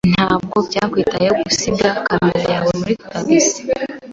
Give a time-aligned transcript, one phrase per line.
[0.13, 3.59] Ntabwo byakwitayeho gusiga kamera yawe muri tagisi.